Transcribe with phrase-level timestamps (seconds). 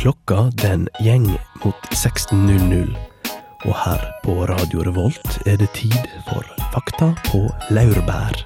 [0.00, 1.26] Klokka den gjeng
[1.60, 2.94] mot 16.00,
[3.68, 8.38] og her på Radio Revolt er det tid for Fakta på laurbær.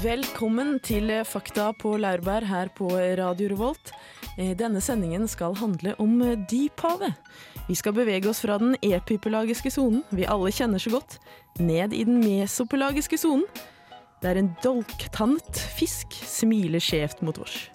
[0.00, 2.88] Velkommen til Fakta på laurbær her på
[3.20, 3.92] Radio Revolt.
[4.38, 6.16] Eh, Denne sendingen skal handle om
[6.48, 7.12] dyphavet.
[7.68, 11.18] Vi skal bevege oss fra den epipelagiske sonen vi alle kjenner så godt,
[11.60, 13.44] ned i den mesopelagiske sonen,
[14.22, 17.66] der en dolktannet fisk smiler skjevt mot oss.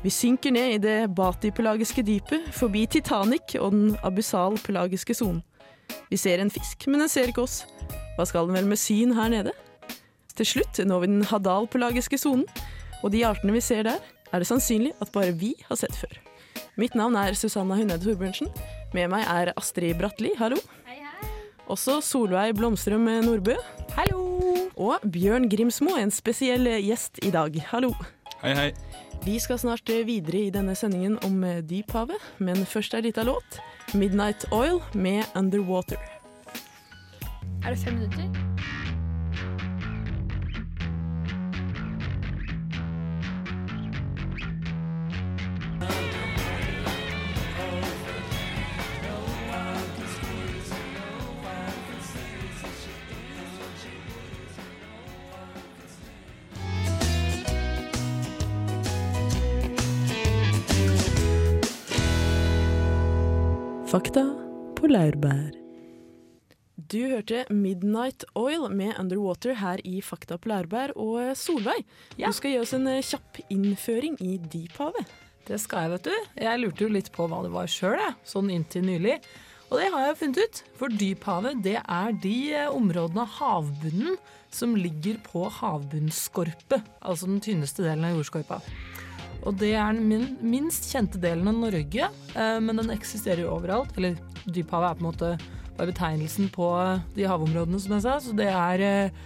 [0.00, 5.42] Vi synker ned i det batipelagiske dypet, forbi Titanic og den abyssal-pelagiske sonen.
[6.08, 7.64] Vi ser en fisk, men den ser ikke oss.
[8.16, 9.52] Hva skal den vel med syn her nede?
[10.38, 12.46] Til slutt når vi den hadal-pelagiske sonen,
[13.02, 14.00] og de artene vi ser der,
[14.30, 16.20] er det sannsynlig at bare vi har sett før.
[16.80, 18.48] Mitt navn er Susanna Hunde Torbjørnsen.
[18.94, 20.56] Med meg er Astrid Bratli, hallo.
[21.70, 23.54] Også Solveig Blomstrøm Nordbø.
[23.94, 24.24] Hallo.
[24.74, 27.54] Og Bjørn Grimsmo, en spesiell gjest i dag.
[27.70, 27.92] Hallo.
[28.42, 28.70] Hei, hei.
[29.22, 33.60] Vi skal snart videre i denne sendingen om dyphavet, men først er lita låt.
[33.94, 36.02] 'Midnight Oil' med 'Underwater'.
[37.64, 38.39] Er det fem minutter?
[63.90, 64.22] Fakta
[64.78, 65.50] på laurbær.
[66.92, 70.92] Du hørte 'Midnight Oil' med 'Underwater' her i Fakta på laurbær.
[70.96, 71.84] Og Solveig,
[72.16, 72.28] ja.
[72.28, 75.10] du skal gi oss en eh, kjapp innføring i dyphavet.
[75.48, 76.14] Det skal jeg, vet du.
[76.36, 79.18] Jeg lurte jo litt på hva det var sjøl, sånn inntil nylig.
[79.70, 80.62] Og det har jeg funnet ut.
[80.78, 84.16] For dyphavet det er de eh, områdene av havbunnen
[84.54, 86.86] som ligger på havbunnsskorpet.
[87.02, 88.62] Altså den tynneste delen av jordskorpa.
[89.46, 93.54] Og det er den min, minst kjente delen av Norge, eh, men den eksisterer jo
[93.54, 93.94] overalt.
[93.96, 95.34] Eller dyphavet er på en måte
[95.78, 96.70] bare betegnelsen på
[97.16, 98.16] de havområdene, som jeg sa.
[98.20, 99.20] Så det er eh,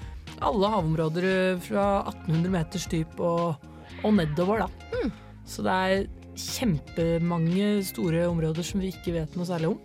[0.45, 3.71] alle havområder eh, fra 1800 meters dyp og,
[4.03, 5.09] og nedover, da.
[5.45, 9.83] Så det er kjempemange store områder som vi ikke vet noe særlig om.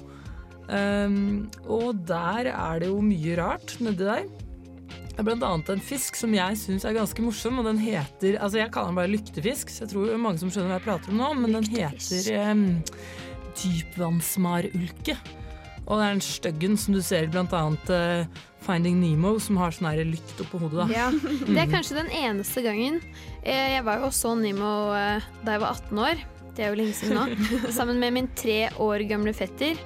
[0.69, 4.27] Um, og der er det jo mye rart nedi der.
[5.19, 8.61] Det er annet en fisk som jeg syns er ganske morsom, og den heter Altså,
[8.61, 11.19] jeg kaller den bare lyktefisk, så jeg tror mange som skjønner hva jeg prater om
[11.19, 12.63] nå, men den heter um,
[13.59, 15.17] dypvannsmarulke.
[15.89, 19.73] Og det er den styggen som du ser blant annet eh, Finding Nemo, som har
[19.73, 20.87] sånn lykt oppå hodet, da.
[20.93, 21.07] Ja,
[21.47, 22.99] Det er kanskje den eneste gangen.
[23.41, 26.21] Eh, Jeg var jo også Nemo eh, da jeg var 18 år.
[26.53, 27.47] Det er jo lenge siden nå.
[27.77, 29.79] Sammen med min tre år gamle fetter.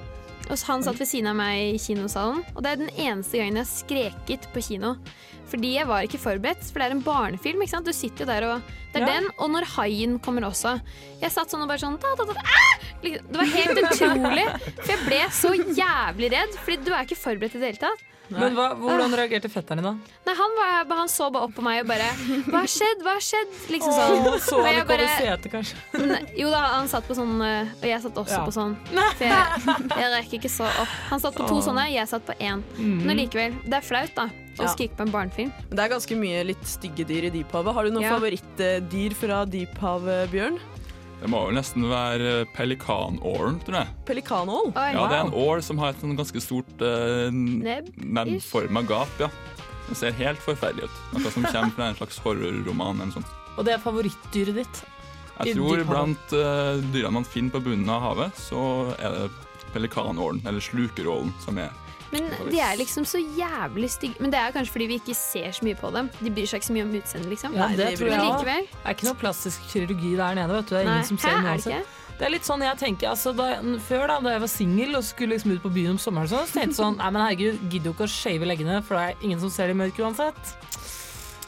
[0.50, 3.56] Og Han satt ved siden av meg i kinosalen, og det er den eneste gangen
[3.56, 4.94] jeg har skreket på kino.
[5.48, 7.62] Fordi jeg var ikke forberedt, for det er en barnefilm.
[7.62, 7.86] ikke sant?
[7.88, 8.62] Du sitter jo der og
[8.94, 9.20] Det er Ja.
[9.20, 10.80] den, og når haien kommer også.
[11.20, 12.74] Jeg satt sånn og bare sånn da, da, da, ah!
[13.02, 14.46] Liksom, Det var helt utrolig.
[14.84, 15.50] For jeg ble så
[15.80, 18.04] jævlig redd, fordi du er ikke forberedt i det hele tatt.
[18.32, 20.14] Men hva, hvordan reagerte fetteren din, da?
[20.24, 22.06] Nei, han, var, han så bare opp på meg og bare
[22.48, 23.02] Hva har skjedd?
[23.04, 23.58] Hva har skjedd?
[23.74, 24.28] Liksom sånn.
[24.30, 25.82] Oh, så han ikke over setet, kanskje?
[26.00, 28.44] Men, jo da, han satt på sånn øh, Og jeg satt også Ja.
[28.46, 28.76] på sånn.
[28.88, 30.94] For jeg, jeg rekker ikke så opp.
[31.10, 31.64] Han satt på to oh.
[31.68, 32.64] sånne, jeg satt på én.
[32.80, 34.30] Men likevel, det er flaut, da.
[34.54, 34.70] Å Ja.
[34.70, 35.50] skrike på en barnefilm.
[35.68, 37.74] Men Det er ganske mye litt stygge dyr i dyphavet.
[37.74, 38.14] Har du noen Ja.
[38.14, 40.60] favorittdyr fra dyphavet, Bjørn?
[41.24, 43.92] Det må vel nesten være pelikanålen, tror jeg.
[44.04, 44.66] Pelikanål?
[44.76, 44.88] Oi.
[44.92, 47.88] Ja, Det er en ål som har et sånn ganske stort uh, Nebb?
[47.96, 49.08] nebbforma gap.
[49.22, 49.30] ja.
[49.86, 50.98] Den ser helt forferdelig ut.
[51.14, 53.00] Noe som kommer fra en slags horrorroman.
[53.00, 53.32] eller sånt.
[53.56, 54.82] Og det er favorittdyret ditt?
[55.38, 60.44] Jeg tror blant uh, dyrene man finner på bunnen av havet, så er det pelikanålen,
[60.44, 61.72] eller slukerålen, som er
[62.14, 64.20] Men de er liksom så jævlig stygge.
[64.22, 66.08] Men det er kanskje fordi vi ikke ser så mye på dem.
[66.20, 67.58] De bryr seg ikke så mye om utseendet, liksom.
[67.58, 68.66] Ja, det det tror jeg.
[68.70, 70.54] Det er ikke noe plastisk kirurgi der nede.
[70.60, 70.74] vet du.
[70.76, 70.96] Det er Nei.
[71.00, 71.82] ingen som ser er noe det?
[72.14, 73.46] Det er litt sånn jeg tenker, altså da,
[73.88, 76.44] Før da da jeg var singel og skulle liksom ut på byen om sommeren, så
[76.46, 79.24] tenkte jeg sånn Nei, men herregud, gidder jo ikke å shave leggene, for det er
[79.26, 80.54] ingen som ser dem i mørket uansett.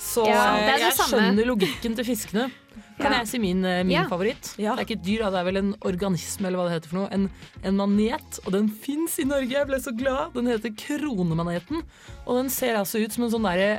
[0.02, 1.20] Så Ja, eh, det er det jeg samme.
[1.22, 2.48] skjønner logikken til fiskene.
[2.96, 4.54] Kan jeg si min, eh, min favoritt?
[4.56, 7.00] Det er ikke et dyr, det er vel en organisme, eller hva det heter for
[7.02, 7.10] noe.
[7.12, 7.26] En,
[7.62, 8.40] en manet.
[8.46, 10.32] Og den fins i Norge, jeg ble så glad.
[10.36, 11.84] Den heter kronemaneten.
[12.24, 13.76] Og den ser altså ut som en sånn derre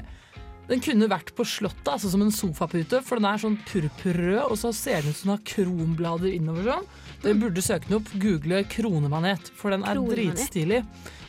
[0.68, 4.58] den kunne vært på Slottet, altså som en sofapute, for den er sånn purpurrød, og
[4.60, 6.90] så ser den ut som den har kronblader innover sånn.
[7.24, 10.36] Dere burde søke den opp, google kronemanet, for den er Kronemanet.
[10.36, 10.82] dritstilig.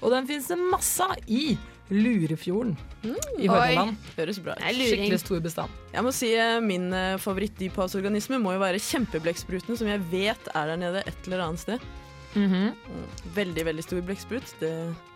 [0.02, 1.52] Og den fins det masse av i
[1.90, 2.75] Lurefjorden
[3.38, 3.96] i Hordaland.
[4.17, 4.64] Høres bra ut.
[4.76, 5.70] Skikkelig stor bestand.
[5.94, 10.67] Jeg må si eh, Min eh, favorittdyphavsorganisme må jo være kjempeblekkspruten, som jeg vet er
[10.75, 11.81] der nede et eller annet sted.
[12.37, 12.75] Mhm.
[13.35, 14.50] Veldig, veldig stor blekksprut.
[14.61, 14.70] Det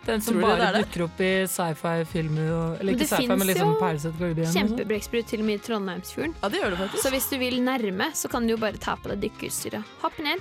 [0.06, 0.86] Den som bare er det?
[0.86, 2.78] dukker opp i sci-fi-filmer.
[2.80, 5.28] Eller ikke sci-fi, men liksom Perleset sånn.
[5.28, 6.34] Til og med i Trondheimsfjorden.
[6.42, 7.02] Ja, det gjør det faktisk.
[7.04, 9.84] Så hvis du vil nærme, så kan du jo bare ta på deg dykkerutstyret.
[10.00, 10.40] Hoppe ned.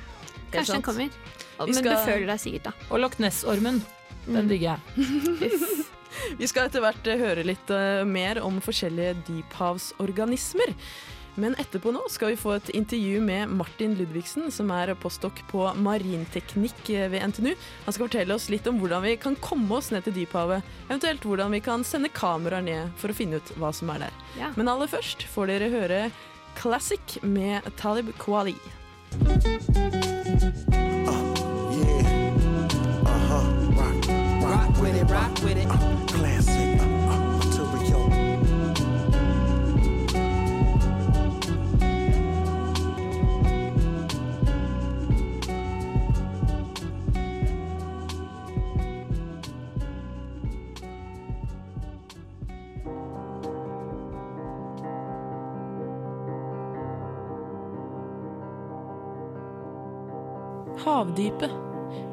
[0.51, 1.09] Kanskje den kommer.
[1.59, 2.71] Men skal- du føler deg sikkert, da.
[2.89, 3.81] Og Loch Ness-ormen.
[4.25, 4.49] Den Mm.
[4.49, 5.85] digger jeg.
[6.39, 10.75] Vi skal etter hvert eh, høre litt eh, mer om forskjellige dyphavsorganismer.
[11.39, 15.63] Men etterpå nå skal vi få et intervju med Martin Ludvigsen, som er postdok på
[15.79, 17.53] marinteknikk eh, ved NTNU.
[17.85, 21.23] Han skal fortelle oss litt om hvordan vi kan komme oss ned til dyphavet, eventuelt
[21.27, 24.19] hvordan vi kan sende kameraer ned for å finne ut hva som er der.
[24.41, 24.51] Ja.
[24.59, 26.03] Men aller først får dere høre
[26.59, 28.57] Classic med Talib Kweli.
[34.81, 35.67] With it, rock with it.
[36.07, 36.81] classic.
[36.81, 38.09] Uh, uh, Material.
[60.83, 61.60] Havdypet.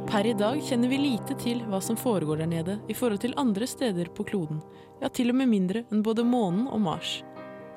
[0.09, 3.35] Per i dag kjenner vi lite til hva som foregår der nede i forhold til
[3.37, 4.63] andre steder på kloden,
[5.03, 7.19] ja til og med mindre enn både månen og Mars.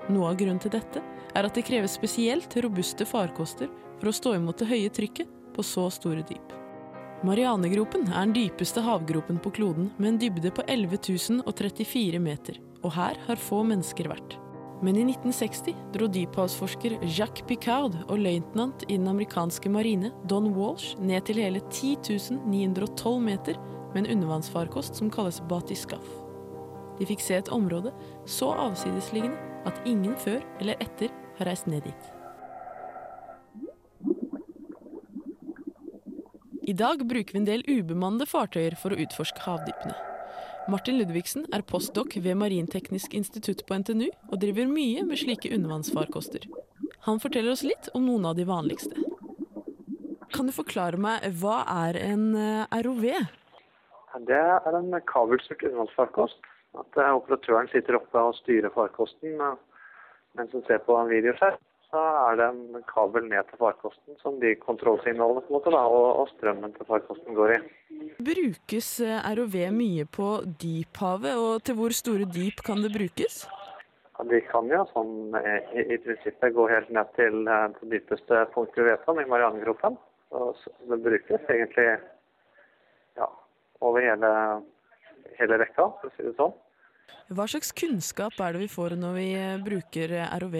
[0.07, 1.03] Noe av grunnen til dette
[1.35, 3.67] er at det kreves spesielt robuste farkoster
[3.99, 6.55] for å stå imot det høye trykket på så store dyp.
[7.27, 11.03] Marianegropen er den dypeste havgropen på kloden med en dybde på 11
[11.43, 14.40] 034 meter, og her har få mennesker vært.
[14.81, 20.97] Men i 1960 dro dyphavsforsker Jacques Picard og løytnant i den amerikanske marine Don Walsh
[20.97, 23.59] ned til hele 10 912 meter
[23.93, 26.07] med en undervannsfarkost som kalles batiscaf.
[26.97, 27.93] De fikk se et område
[28.25, 29.37] så avsidesliggende
[29.69, 32.11] at ingen før eller etter har reist ned dit.
[36.61, 40.10] I dag bruker vi en del ubemannede fartøyer for å utforske havdypene.
[40.69, 46.45] Martin Ludvigsen er postdok ved Marinteknisk institutt på NTNU og driver mye med slike undervannsfarkoster.
[47.07, 48.93] Han forteller oss litt om noen av de vanligste.
[50.31, 53.07] Kan du forklare meg hva er en eh, ROV?
[54.27, 56.37] Det er en kabelstyrt undervannsfarkost.
[56.77, 59.57] At eh, operatøren sitter oppe og styrer farkosten eh,
[60.37, 61.57] mens han ser på en videoskjerm.
[61.91, 65.81] Så er det en kabel ned til farkosten som de kontrollsignalene på en måte da,
[65.91, 67.57] og, og strømmen til farkosten går i.
[68.23, 70.27] Brukes eh, ROV mye på
[70.61, 73.41] dyphavet, og til hvor store dyp kan det brukes?
[74.15, 77.89] Ja, de kan jo sånn eh, i, i prinsippet gå helt ned til eh, det
[77.97, 79.99] dypeste punktet vi vet om, i Marianegropen.
[80.87, 81.89] Det brukes egentlig
[83.19, 83.27] ja,
[83.83, 84.29] over hele,
[85.41, 86.55] hele rekka, for å si det sånn.
[87.35, 89.27] Hva slags kunnskap er det vi får når vi
[89.67, 90.57] bruker ROV?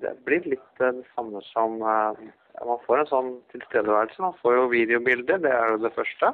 [0.00, 2.22] Det blir litt eh, det samme som eh,
[2.64, 4.22] Man får en sånn tilstedeværelse.
[4.22, 6.32] Man får jo videobilder, det er jo det første.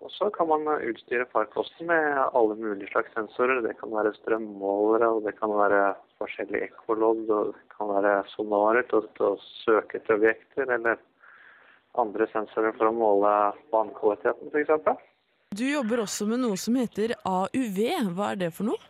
[0.00, 3.62] Og så kan man eh, utstyre farkosten med alle mulige slags sensorer.
[3.66, 5.82] Det kan være strømmålere, og det kan være
[6.22, 9.34] forskjellige ekkolodd, og det kan være sonarer til å
[9.64, 11.00] søke etter objekter, eller
[11.98, 13.32] andre sensorer for å måle
[13.74, 15.06] vannkvaliteten, f.eks.
[15.58, 17.80] Du jobber også med noe som heter AUV.
[18.14, 18.89] Hva er det for noe?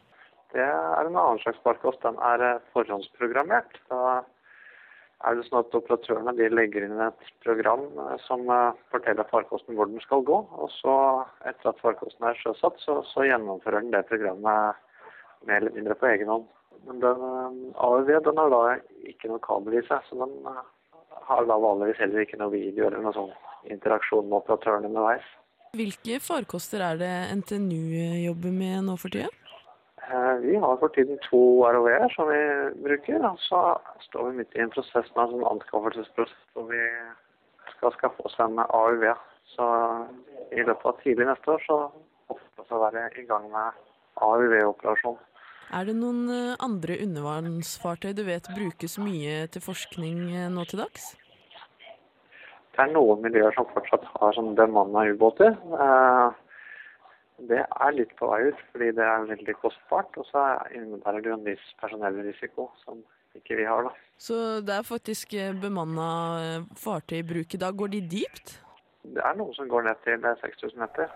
[0.54, 2.02] Det er en annen slags farkost.
[2.02, 3.78] Den er eh, forhåndsprogrammert.
[3.90, 4.20] Da
[5.28, 9.90] er det sånn at operatørene legger inn et program eh, som eh, forteller farkosten hvor
[9.90, 10.40] den skal gå.
[10.58, 10.94] Og så,
[11.46, 14.80] etter at farkosten er sjøsatt, så, så gjennomfører den det programmet
[15.46, 16.48] mer eller mindre på egen hånd.
[16.88, 17.22] Men den
[17.76, 18.62] AUV den har da
[19.10, 20.32] ikke noe kabel i seg, så den
[21.28, 23.30] har da vanligvis heller ikke noe video eller noe sånn
[23.70, 25.26] interaksjon med operatøren underveis.
[25.76, 29.28] Hvilke farkoster er det NTNU jobber med nå for tida?
[30.10, 31.40] Eh, Vi har for tiden to
[31.72, 32.42] ROV-er som vi
[32.82, 33.22] bruker.
[33.30, 33.60] Og så
[34.08, 36.82] står vi midt i en prosess med en sånn anskaffelsesprosess hvor vi
[37.76, 39.06] skal skaffe oss en AUV.
[39.54, 39.66] Så
[40.50, 41.78] i løpet av tidlig neste år så
[42.30, 43.78] håper vi å være i gang med
[44.26, 45.18] AUV-operasjon.
[45.78, 50.82] Er det noen eh, andre undervannsfartøy du vet brukes mye til forskning eh, nå til
[50.82, 51.12] dags?
[52.74, 55.54] Det er noen miljøer som fortsatt har sånn bemanna ubåter.
[55.54, 56.40] Eh,
[57.48, 60.18] Det er litt på vei ut, fordi det er veldig kostbart.
[60.20, 60.44] Og så
[60.76, 63.00] innebærer det jo en viss personellrisiko som
[63.38, 63.94] ikke vi har, da.
[64.20, 65.32] Så det er faktisk
[65.62, 66.10] bemanna
[66.76, 67.76] fartøy i bruk i dag.
[67.78, 68.58] Går de dypt?
[69.08, 71.08] Det er noen som går ned til 6000 meter.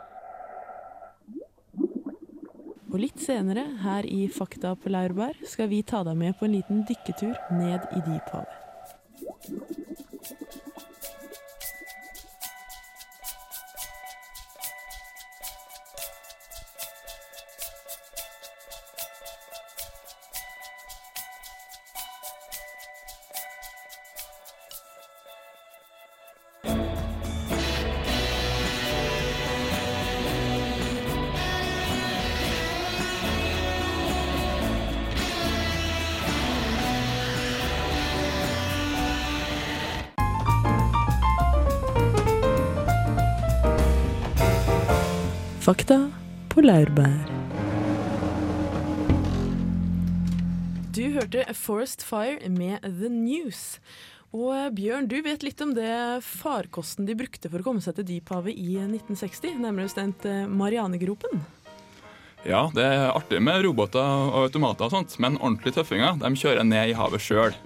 [2.95, 6.55] Og litt senere, her i Fakta på Laurbær, skal vi ta deg med på en
[6.55, 8.61] liten dykketur ned i dyphavet.
[45.65, 45.97] Fakta
[46.53, 47.23] på laurbær.
[50.93, 53.79] Du hørte Forest Fire med The News.
[54.37, 57.97] Og eh, Bjørn, du vet litt om det farkosten de brukte for å komme seg
[57.97, 61.41] til dyphavet i 1960, nærmere bestemt eh, Marianegropen.
[62.45, 66.69] Ja, det er artig med roboter og automater og sånt, men ordentlige tøffinger de kjører
[66.69, 67.57] ned i havet sjøl.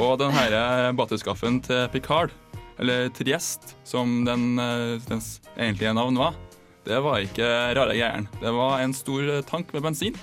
[0.00, 2.32] Og den her bateskaffen til Picard,
[2.80, 6.40] eller Trieste, som den, eh, dens egentlige navn var,
[6.84, 7.46] det var ikke
[7.78, 8.40] rare greiene.
[8.40, 10.16] Det var en stor tank med bensin,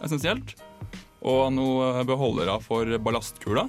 [0.00, 0.54] essensielt,
[1.20, 3.66] og noen beholdere for ballastkula.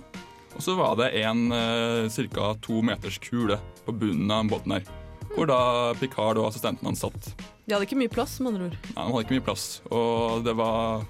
[0.57, 2.53] Og så var det en eh, ca.
[2.63, 4.87] to meters kule på bunnen av båten her,
[5.35, 5.59] hvor da
[5.99, 7.29] Picard og assistenten hans satt.
[7.67, 8.79] De hadde ikke mye plass, med andre ord.
[8.87, 11.05] Nei, de hadde ikke mye plass, og det var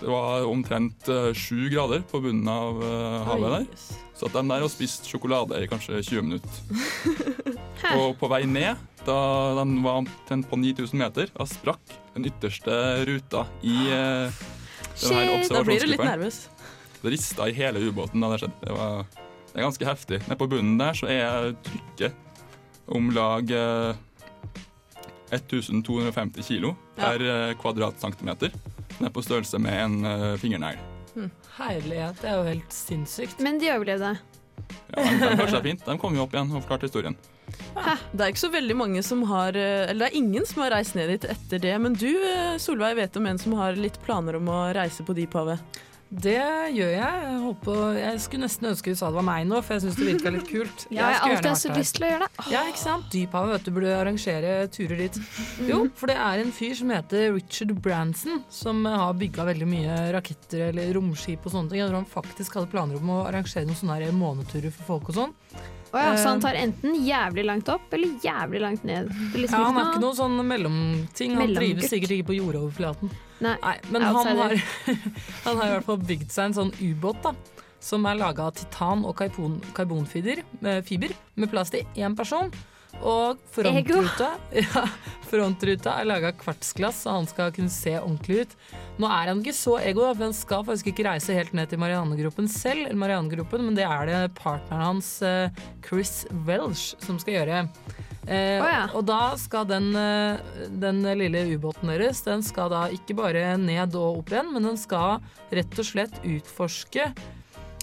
[0.00, 3.88] Det var omtrent eh, sju grader på bunnen av eh, havet der.
[4.16, 7.28] Så de der og spiste sjokolade i kanskje 20 minutter.
[7.96, 9.18] Og på vei ned, da
[9.60, 12.74] de var omtrent på 9000 meter, da sprakk den ytterste
[13.08, 14.40] ruta i eh,
[15.00, 16.42] den her Shit, Da blir du litt nervøs.
[17.00, 18.58] Det rista i hele ubåten da det skjedde.
[18.66, 19.06] Det, var,
[19.52, 20.20] det er ganske heftig.
[20.26, 24.06] Nede på bunnen der så er trykket om lag eh,
[25.30, 27.40] 1250 kilo per ja.
[27.60, 28.52] kvadratcentimeter.
[28.98, 30.80] Den er på størrelse med en uh, fingernegl.
[31.56, 33.40] Herlighet, det er jo helt sinnssykt.
[33.40, 34.16] Men de overlevde.
[34.90, 35.86] Ja, de, de klarte seg fint.
[35.86, 37.16] De kom jo opp igjen og forklarte historien.
[38.12, 40.74] Det er ikke så veldig mange som har eh, Eller det er ingen som har
[40.76, 41.76] reist ned dit etter det.
[41.82, 45.16] Men du, eh, Solveig, vet om en som har litt planer om å reise på
[45.16, 45.80] dyphavet.
[46.10, 46.32] Det
[46.74, 47.18] gjør jeg.
[47.22, 49.98] Jeg, håper, jeg skulle nesten ønske du sa det var meg nå, for jeg syns
[50.00, 50.82] det virka litt kult.
[50.90, 52.46] Ja, jeg har alltid hatt så lyst til å gjøre det.
[52.50, 53.06] Ja, ikke sant?
[53.14, 55.20] Dyphavet vet du burde arrangere turer dit.
[55.70, 60.00] Jo, for det er en fyr som heter Richard Branson, som har bygga veldig mye
[60.16, 61.84] raketter eller romskip og sånne ting.
[61.84, 65.20] Jeg tror han faktisk hadde planer om å arrangere noen sånne måneturer for folk og
[65.20, 65.36] sånn.
[65.90, 69.08] Å ja, så han tar enten jævlig langt opp eller jævlig langt ned.
[69.32, 71.34] Det liksom Ja, han er ikke noe sånn mellomting.
[71.38, 73.10] Han trives sikkert ikke på jordoverflaten.
[73.42, 73.56] Nei.
[73.64, 74.54] Nei, men han har,
[75.46, 77.34] han har i hvert fall bygd seg en sånn ubåt da,
[77.82, 80.44] som er laga av titan og karbon, karbonfiber
[80.86, 82.52] fiber, med plass til én person.
[83.00, 84.82] Og frontruta, ja,
[85.30, 88.56] frontruta er laga av kvartsglass, så han skal kunne se ordentlig ut.
[89.00, 91.80] Nå er han ikke så ego, for han skal faktisk ikke reise helt ned til
[91.80, 95.50] Marianegropen selv, eller men det er det partneren hans, eh,
[95.86, 97.64] Chris Welsh, som skal gjøre.
[98.28, 98.84] Eh, oh, ja.
[98.94, 100.38] Og da skal den, eh,
[100.82, 104.76] den lille ubåten deres Den skal da ikke bare ned og opp igjen, men den
[104.78, 107.08] skal rett og slett utforske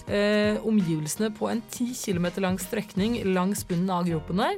[0.06, 4.56] eh, omgivelsene på en 10 km lang strekning langs bunnen av gropen der.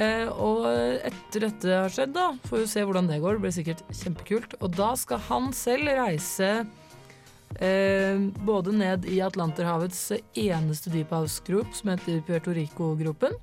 [0.00, 3.38] Eh, og etter dette har skjedd, da, får vi se hvordan det går.
[3.38, 4.54] Det blir sikkert kjempekult.
[4.60, 6.50] Og da skal han selv reise
[7.58, 10.04] eh, både ned i Atlanterhavets
[10.38, 13.36] eneste dyphavsgrop, som heter Puerto Rico-gropen.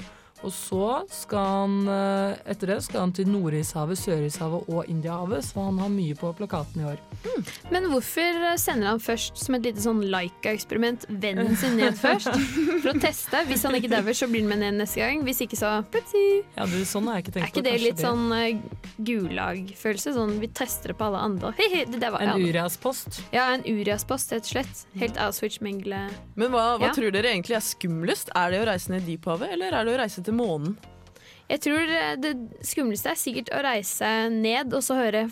[0.46, 5.64] Og så skal han eh, etter det skal han til Nordishavet, Sørishavet og Indiahavet, så
[5.66, 7.00] han har mye på plakaten i år.
[7.74, 12.30] Men hvorfor sender han først som et lite sånn Laika-eksperiment vennen sin ned først?
[12.84, 13.42] For å teste.
[13.50, 15.24] Hvis han ikke dauer, så blir han med ned neste gang.
[15.26, 16.44] Hvis ikke, så plutselig.
[16.56, 17.66] Ja, du, sånn har jeg ikke tenkt Er ikke på.
[17.66, 20.14] det Kanskje litt sånn uh, gulag-følelse?
[20.16, 21.52] Sånn vi tester det på alle andre.
[21.60, 22.34] Hehe, det der var En.
[22.42, 23.22] Urias-post.
[23.34, 24.84] Ja, en Urias-post, rett og slett.
[25.02, 26.04] Helt Auschwitz-mengle.
[26.38, 26.94] Men hva, hva Ja.
[26.96, 28.32] tror dere egentlig er skumlest?
[28.38, 30.78] Er det å reise ned dyphavet, eller er det å reise til månen?
[31.48, 32.34] Jeg tror eh, det
[32.68, 35.28] skumleste er sikkert å reise ned og så høre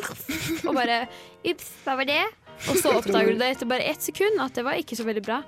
[0.66, 1.06] Og bare
[1.46, 2.24] Ups, hva var det?
[2.70, 5.22] Og så oppdager du det etter bare ett sekund at det var ikke så veldig
[5.24, 5.42] bra.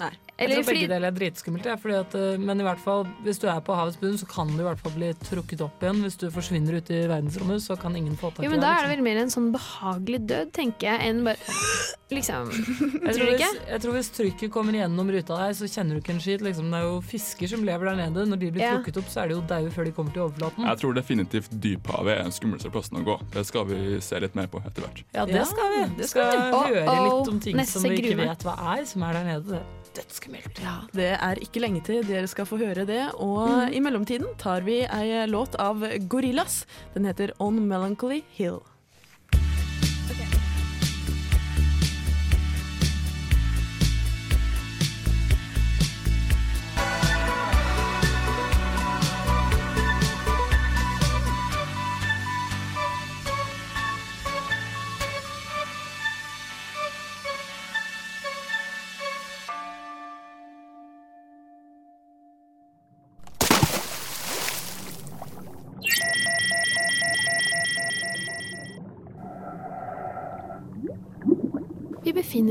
[0.00, 0.12] Nei.
[0.36, 1.66] Jeg tror begge fordi deler er dritskummelt.
[1.70, 4.26] Ja, fordi at, eh, men i hvert fall, hvis du er på havets bunn, så
[4.28, 6.02] kan du i hvert fall bli trukket opp igjen.
[6.04, 8.52] Hvis du forsvinner ut i verdensrommet, så kan ingen få tak i deg.
[8.52, 8.96] men da er det liksom.
[8.96, 11.56] vel mer en sånn behagelig død, tenker jeg, enn bare
[12.06, 12.50] Liksom.
[13.06, 16.12] jeg, tror hvis, jeg tror hvis trykket kommer gjennom ruta der, så kjenner du ikke
[16.14, 16.42] en skit.
[16.46, 16.68] Liksom.
[16.70, 18.26] Det er jo fisker som lever der nede.
[18.30, 18.76] Når de blir Ja.
[18.76, 20.68] trukket opp, så er de jo daue før de kommer til overflaten.
[20.70, 23.16] Jeg tror definitivt dyphavet er den skumleste plassen å gå.
[23.34, 25.02] Det skal vi se litt mer på etter hvert.
[25.18, 25.80] Ja, det Ja, skal vi.
[25.96, 26.78] det Vi skal skal vi.
[26.78, 29.42] høre Oh, litt om ting som vi ikke vet hva er, som er der nede.
[29.50, 30.62] Det er dødsskummelt.
[30.62, 33.02] Ja, Det er ikke lenge til dere skal få høre det.
[33.18, 36.66] Og i mellomtiden tar vi ei låt av Gorillas.
[36.94, 38.60] Den heter On Melancholy Hill.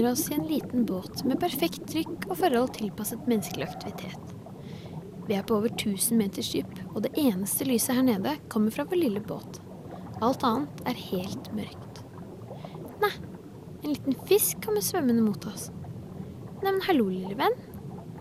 [0.06, 4.34] Befinner oss i en liten båt med perfekt trykk og forhold tilpasset menneskelig aktivitet.
[5.28, 8.86] Vi er på over 1000 meters dyp, og det eneste lyset her nede kommer fra
[8.86, 9.62] vår lille båt.
[10.22, 12.04] Alt annet er helt mørkt.
[13.02, 13.10] Nei,
[13.82, 15.72] en liten fisk kommer svømmende mot oss.
[16.62, 17.58] Neimen, hallo, lille venn.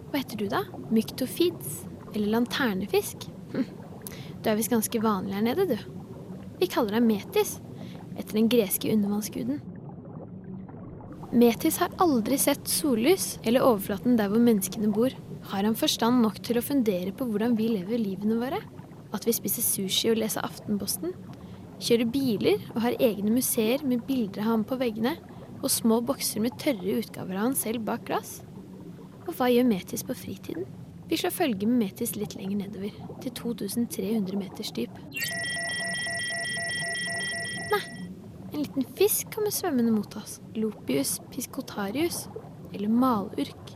[0.09, 0.65] Hva heter du, da?
[0.91, 1.85] Myktofids?
[2.15, 3.29] Eller lanternefisk?
[4.45, 5.79] Du er visst ganske vanlig her nede, du.
[6.61, 7.55] Vi kaller deg Metis,
[8.13, 9.63] etter den greske undervannsguden.
[11.35, 15.11] Metis har aldri sett sollys eller overflaten der hvor menneskene bor.
[15.51, 18.61] Har han forstand nok til å fundere på hvordan vi lever livene våre?
[19.11, 21.11] At vi spiser sushi og leser Aftenposten?
[21.83, 25.17] Kjører biler og har egne museer med bilder av ham på veggene?
[25.59, 28.37] Og små bokser med tørre utgaver av han selv bak glass?
[29.27, 30.71] Og hva gjør Metis på fritiden?
[31.11, 32.95] Vi slår følge med Metis litt lenger nedover,
[33.27, 35.03] til 2300 meters dyp.
[37.75, 37.83] Nei,
[38.54, 40.41] en liten fisk kommer svømmende mot oss.
[40.55, 42.29] Lopius piscotarius,
[42.73, 43.75] eller malurk.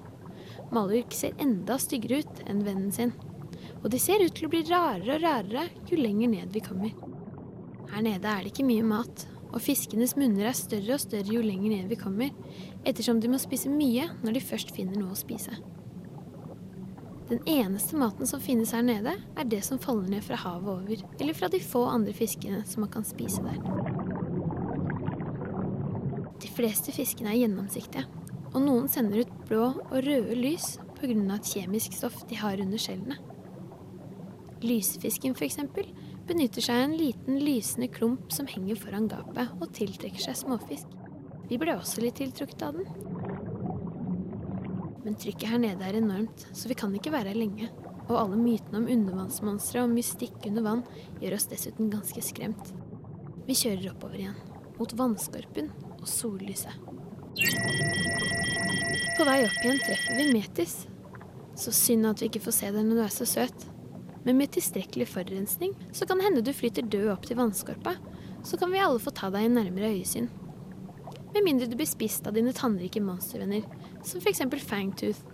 [0.72, 3.12] Malurk ser enda styggere ut enn vennen sin.
[3.82, 6.94] Og de ser ut til å bli rarere og rarere jo lenger ned vi kommer.
[7.92, 11.44] Her nede er det ikke mye mat, og fiskenes munner er større og større jo
[11.44, 12.32] lenger ned vi kommer,
[12.84, 15.56] ettersom de må spise mye når de først finner noe å spise.
[17.28, 21.08] Den eneste maten som finnes her nede, er det som faller ned fra havet over,
[21.20, 24.17] eller fra de få andre fiskene som man kan spise der.
[26.58, 28.02] Fleste fiskene er gjennomsiktige,
[28.50, 31.14] og noen sender ut blå og røde lys pga.
[31.36, 33.14] et kjemisk stoff de har under skjellene.
[34.66, 35.60] Lysfisken f.eks.
[36.26, 40.90] benytter seg av en liten lysende klump som henger foran gapet og tiltrekker seg småfisk.
[41.48, 42.90] Vi ble også litt tiltrukket av den.
[45.04, 47.70] Men trykket her nede er enormt, så vi kan ikke være her lenge.
[48.08, 50.82] Og alle mytene om undervannsmonstre og mystikk under vann
[51.22, 52.74] gjør oss dessuten ganske skremt.
[53.46, 54.42] Vi kjører oppover igjen,
[54.74, 56.74] mot vannskorpen og sollyset.
[59.18, 60.76] På vei opp igjen treffer vi Metis.
[61.58, 63.66] Så synd at vi ikke får se deg når du er så søt.
[64.26, 67.96] Men med tilstrekkelig forurensning så kan det hende du flyter død opp til vannskorpa.
[68.46, 70.28] Så kan vi alle få ta deg i nærmere øyesyn.
[71.34, 73.66] Med mindre du blir spist av dine tannrike monstervenner,
[74.06, 74.46] som f.eks.
[74.64, 75.24] Fangtooth,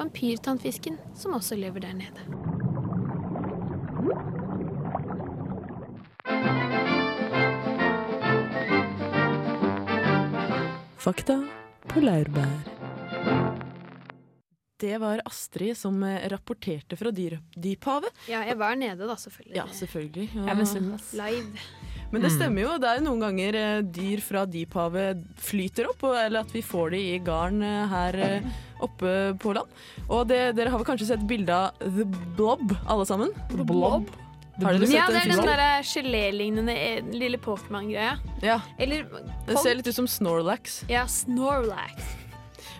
[0.00, 2.63] vampyrtannfisken, som også lever der nede.
[11.04, 11.34] Fakta
[11.84, 12.52] på laurbær.
[14.80, 18.08] Det var Astrid som eh, rapporterte fra Dyphavet.
[18.30, 19.58] Ja, jeg var nede, da, selvfølgelig.
[19.58, 20.30] Ja, selvfølgelig.
[20.32, 21.10] Jeg misunnes.
[21.12, 21.66] Live.
[22.08, 22.72] Men det stemmer jo.
[22.80, 26.96] Det er jo noen ganger eh, dyr fra dyphavet flyter opp, eller at vi får
[26.96, 28.20] de i garn eh, her
[28.88, 29.14] oppe
[29.44, 29.84] på land.
[30.08, 32.08] Og det, dere har vel kanskje sett bilde av The
[32.40, 33.36] Blob, alle sammen?
[33.52, 34.08] The Blob?
[34.62, 35.48] Har dere sett Ja, det er den fisken?
[35.50, 38.18] derre gelélignende eh, lille Pokémon-greia.
[38.42, 39.02] Ja, Eller
[39.48, 40.84] den ser litt ut som Snorlax.
[40.88, 42.04] Ja, Snorlax.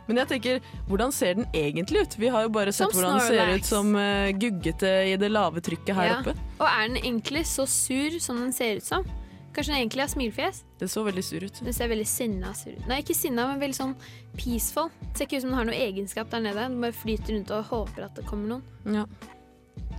[0.07, 2.15] Men jeg tenker, hvordan ser den egentlig ut?
[2.21, 5.31] Vi har jo bare sett Som hvordan den ser ut som uh, guggete i det
[5.33, 6.19] lave trykket her Ja.
[6.21, 6.35] oppe.
[6.61, 9.07] Og er den egentlig så sur som den ser ut som?
[9.55, 10.63] Kanskje den egentlig har smilfjes?
[10.79, 11.61] Det så veldig sur ut.
[11.65, 12.87] Den ser veldig sinna sur ut.
[12.91, 13.95] Nei, ikke sinna, men veldig sånn
[14.37, 14.91] peaceful.
[15.01, 16.69] Det ser ikke ut som den har noe egenskap der nede.
[16.69, 18.63] Den bare flyter rundt og håper at det kommer noen.
[19.01, 19.07] Ja.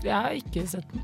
[0.04, 1.02] Jeg har ikke sett den.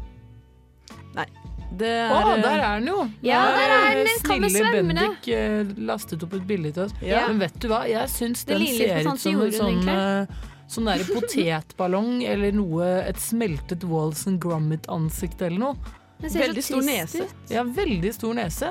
[1.72, 3.04] Det Å, er, oh, der er den jo!
[3.24, 4.10] Ja, der er den.
[4.20, 4.72] Snille.
[4.92, 6.96] Bendik eh, lastet opp et bilde til oss.
[7.00, 7.22] Ja.
[7.30, 10.88] Men vet du hva, jeg syns den ser ut som en sånn jorden, eh, Sånn
[10.88, 15.96] der potetballong eller noe Et smeltet Walls and Gromit-ansikt eller noe.
[16.22, 17.24] Den ser Veldig så stor nese.
[17.26, 17.50] ut.
[17.56, 18.70] Ja, veldig stor nese.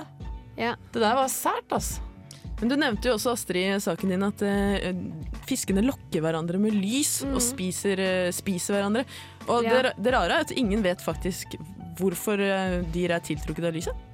[0.60, 0.76] Ja.
[0.92, 2.04] Det der var sært, altså.
[2.60, 4.90] Men du nevnte jo også, Astrid, saken din at uh,
[5.48, 9.06] fiskene lokker hverandre med lys og spiser, uh, spiser hverandre.
[9.48, 9.80] Og Ja.
[9.88, 11.56] det, det rare er at ingen vet faktisk
[11.98, 14.06] hvorfor eh, dyr er tiltrukket av lyset.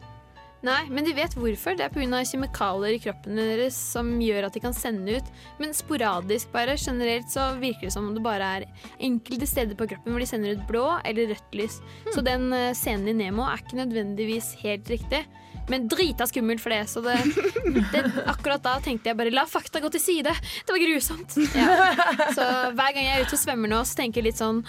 [0.64, 1.76] Nei, men de vet hvorfor.
[1.76, 2.22] Det er pga.
[2.26, 5.32] kjemikalier i kroppen deres som gjør at de kan sende ut.
[5.60, 6.78] Men sporadisk bare.
[6.80, 8.66] Generelt så virker det som om det bare er
[8.98, 11.80] enkelte steder på kroppen hvor de sender ut blå eller rødt lys.
[12.14, 15.26] Så den eh, scenen i Nemo er ikke nødvendigvis helt riktig.
[15.70, 17.16] Men drita skummelt for det, så det,
[17.92, 20.34] det Akkurat da tenkte jeg bare la fakta gå til side.
[20.66, 21.36] Det var grusomt.
[21.56, 21.92] Ja.
[22.36, 22.44] Så
[22.76, 24.60] hver gang jeg er ute og svømmer nå, så tenker jeg litt sånn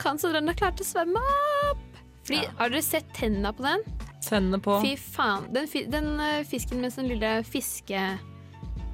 [0.00, 1.22] Kan den har klart å svømme
[1.70, 1.91] opp?
[2.22, 3.82] Fordi, Har dere sett tennene på den?
[4.22, 4.76] Tennene på.
[4.84, 5.48] Fy faen.
[5.54, 8.04] Den, den eh, fisken med sånn lille fiske...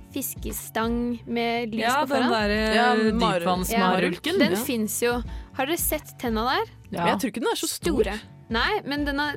[0.08, 2.32] Fiskestang med lys Ja, på den foran.
[2.32, 4.38] derre Ja, derre dypvannsmarulken.
[4.40, 4.60] Den ja.
[4.64, 5.18] fins jo.
[5.58, 6.70] Har dere sett tenna der?
[6.94, 7.10] Ja.
[7.10, 8.00] Jeg tror ikke den er så stor.
[8.00, 8.14] Store.
[8.48, 9.36] Nei, men den er,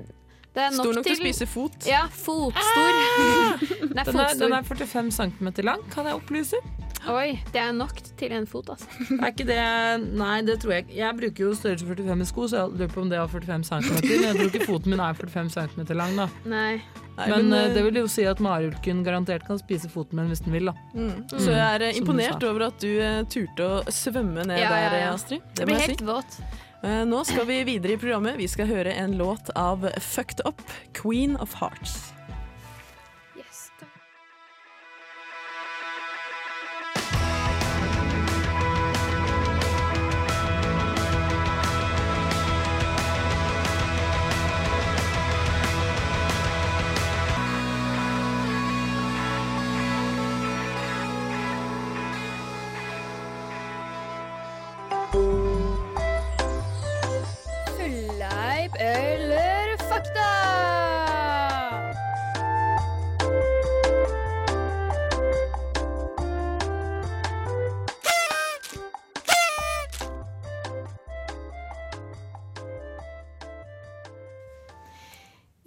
[0.56, 1.76] det er nok, Stor nok til å spise fot.
[1.90, 3.02] Ja, fotstor.
[3.92, 6.60] Den er Den er, den er 45 cm lang, kan jeg opplyse.
[7.10, 8.86] Oi, det er nok til en fot, altså.
[9.18, 9.58] Er ikke det
[10.20, 10.96] Nei, det tror jeg ikke.
[11.00, 13.64] Jeg bruker jo størrelse 45 i sko, så jeg lurer på om det var 45
[13.72, 13.96] cm.
[14.06, 16.28] Men jeg tror ikke foten min er 45 cm lang, da.
[16.46, 16.82] Nei.
[17.18, 20.22] Nei, Men, men, eh, eh, det vil jo si at marulken garantert kan spise foten
[20.22, 20.76] min hvis den vil, da.
[20.96, 21.18] mm.
[21.34, 22.94] Så jeg er eh, imponert over at du
[23.34, 25.12] turte å svømme ned Ja, ja, der, ja.
[25.18, 25.42] Astrid.
[25.52, 26.08] Det det blir helt si.
[26.08, 26.40] våt.
[26.82, 28.38] Eh, Nå skal vi videre i programmet.
[28.42, 30.62] Vi skal høre en låt av Fucked Up,
[30.98, 32.12] Queen of Hearts.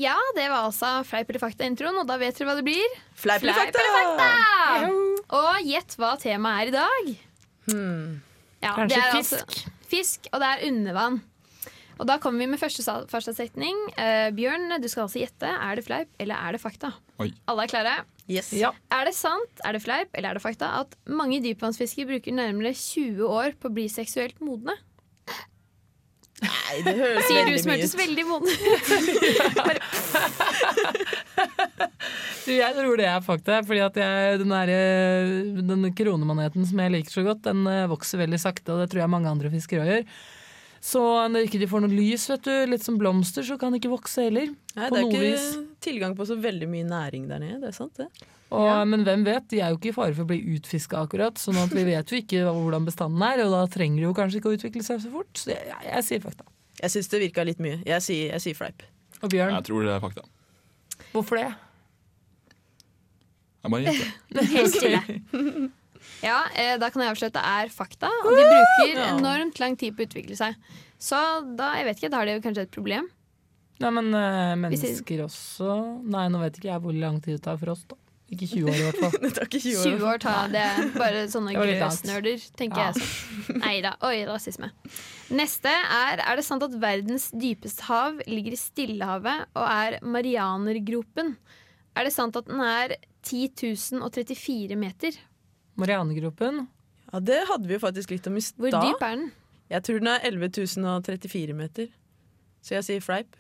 [0.01, 2.97] Ja, det var altså fleip eller fakta-introen, og da vet dere hva det blir.
[3.19, 3.85] Fleip eller Fleip fakta?
[3.85, 5.13] eller fakta!
[5.39, 7.13] Og gjett hva temaet er i dag.
[8.65, 9.39] Ja, Kanskje det er fisk?
[9.39, 11.21] Altså, fisk, og det er undervann.
[11.95, 13.77] Og da kommer vi med første, første setning.
[13.95, 15.47] Uh, Bjørn, du skal altså gjette.
[15.47, 16.91] Er det fleip eller er det fakta?
[17.23, 17.29] Oi.
[17.51, 17.95] Alle er klare?
[18.27, 18.51] Yes.
[18.57, 18.73] Ja.
[18.95, 22.73] Er det sant, er det fleip eller er det fakta at mange dypvannsfiskere bruker nærmere
[22.75, 24.75] 20 år på å bli seksuelt modne?
[26.45, 28.55] Nei, det høres Sier du som hørtes veldig vond ut.
[32.45, 36.83] Du, jeg tror det er fakta, fordi at jeg, den, der, eh, den kronemaneten som
[36.83, 39.49] jeg liker så godt, den eh, vokser veldig sakte, og det tror jeg mange andre
[39.53, 40.03] fiskere gjør.
[40.85, 41.01] Så
[41.33, 43.89] når ikke de får noe lys, vet du, litt som blomster, så kan de ikke
[43.95, 44.51] vokse heller.
[44.77, 45.47] Nei, det er ikke vis.
[45.85, 47.61] tilgang på så veldig mye næring der nede.
[47.63, 48.09] Det er sant, det.
[48.55, 51.41] Og, Men hvem vet, de er jo ikke i fare for å bli utfiska akkurat,
[51.41, 54.43] sånn at vi vet jo ikke hvordan bestanden er, og da trenger de jo kanskje
[54.43, 55.33] ikke å utvikle seg så fort.
[55.41, 56.45] Så jeg, jeg, jeg sier fakta.
[56.83, 57.79] Jeg syns det virka litt mye.
[57.89, 58.85] Jeg sier, jeg sier fleip.
[59.23, 60.27] Og Bjørn, Jeg tror det er fakta.
[61.15, 61.47] hvorfor det?
[63.65, 64.13] Jeg bare gjetter.
[64.59, 65.01] Helt stille.
[66.25, 69.77] Ja, eh, da kan jeg avsløre at det er fakta, og de bruker enormt lang
[69.81, 70.55] tid på å utvikle seg.
[70.99, 71.19] Så
[71.59, 73.11] da, jeg vet ikke, da har de jo kanskje et problem.
[73.83, 75.75] Nei, men eh, mennesker også
[76.07, 77.97] Nei, nå vet ikke jeg hvor lang tid det tar for oss, da.
[78.33, 79.17] Ikke 20 år, i hvert fall.
[79.27, 79.85] Det tar ikke 20 år.
[79.99, 80.63] 20 år tar det.
[80.65, 81.99] er Bare sånne Det var litt annet.
[81.99, 82.87] grøsnerder, tenker Ja.
[82.95, 83.03] jeg.
[83.45, 83.59] sånn.
[83.61, 83.91] Nei da.
[84.09, 84.71] Oi, rasisme.
[85.37, 91.35] Neste er Er det sant at verdens dypeste hav ligger i Stillehavet og er Marianergropen?
[91.95, 92.97] Er det sant at den er
[93.29, 93.53] 10
[94.01, 95.19] 034 meter?
[95.81, 96.67] Marianegropen.
[97.13, 99.31] Ja, Det hadde vi jo faktisk litt om i Hvor dyp er den?
[99.71, 101.89] Jeg tror den er 11.034 meter.
[102.65, 103.37] Så jeg sier fleip.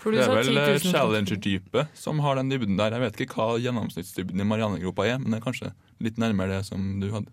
[0.00, 0.94] For du Det er sa vel 10 eh, 000.
[0.94, 2.96] Challenger-dypet som har den dybden der.
[2.96, 6.66] Jeg vet ikke hva gjennomsnittsdybden i Marianegropa er, men det er kanskje litt nærmere det
[6.70, 7.32] som du hadde.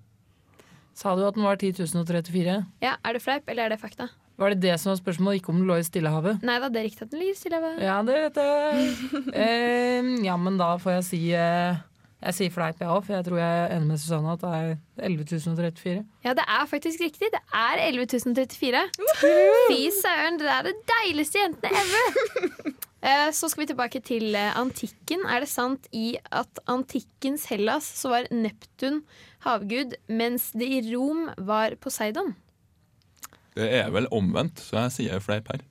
[0.97, 2.57] Sa du at den var 10.034?
[2.81, 4.09] Ja, Er det fleip, eller er det fakta?
[4.37, 6.43] Var det det som var spørsmålet, ikke om den lå i Stillehavet?
[6.45, 7.79] Nei da, det er riktig at den ligger i Stillehavet.
[7.81, 8.89] Ja, det vet jeg.
[9.47, 11.79] Eh, ja, men da får jeg si eh,
[12.17, 14.53] Jeg sier fleip, jeg òg, for jeg tror jeg er enig med Susanne at det
[14.57, 14.71] er
[15.05, 15.91] 11.034.
[16.25, 17.29] Ja, det er faktisk riktig.
[17.35, 18.81] Det er 11 034.
[19.69, 22.73] Fy søren, dere er de deiligste jentene ever!
[23.07, 25.21] Eh, Så skal vi tilbake til eh, antikken.
[25.29, 29.03] Er det sant i at antikkens Hellas så var Neptun
[29.45, 32.33] havgud, mens det i Rom var Poseidon?
[33.55, 35.61] Det er vel omvendt, så jeg sier fleip her.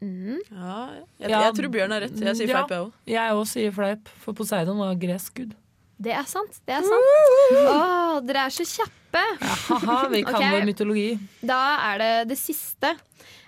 [0.00, 0.78] Ja,
[1.18, 2.16] jeg, jeg tror Bjørn har rett.
[2.22, 2.94] Jeg sier fleip, jeg òg.
[3.10, 5.56] Jeg òg sier fleip, for Poseidon var gresk gud.
[5.96, 6.58] Det er sant.
[6.68, 9.22] det er sant Å, Dere er så kjappe!
[9.40, 10.52] Haha, vi kan okay.
[10.52, 11.08] vår mytologi.
[11.40, 12.90] Da er det det siste.